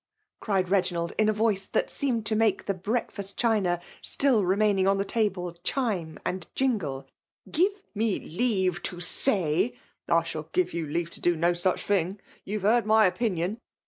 cried 0.39 0.67
Reginald, 0.67 1.13
in 1.19 1.29
a 1.29 1.33
voibe 1.35 1.69
that 1.73 1.91
seemed 1.91 2.25
to 2.25 2.35
make 2.35 2.65
the 2.65 2.73
breakfitst 2.73 3.35
china, 3.37 3.79
still 4.01 4.43
re* 4.43 4.57
maiiiing 4.57 4.89
on 4.89 4.97
the 4.97 5.05
table, 5.05 5.53
chime 5.63 6.17
and 6.25 6.47
jingle*" 6.55 7.05
give 7.67 7.79
me 7.93 8.19
leave 8.19 8.81
to 8.81 8.99
say 8.99 9.75
^" 10.09 10.11
^I 10.11 10.25
shall 10.25 10.49
give 10.53 10.73
you 10.73 10.87
leave 10.87 11.11
to 11.11 11.21
do 11.21 11.35
no 11.35 11.51
sfMli 11.51 11.79
filing! 11.79 12.17
Ton 12.17 12.19
have 12.47 12.61
lieard 12.63 12.85
my 12.85 13.05
opinion. 13.05 13.59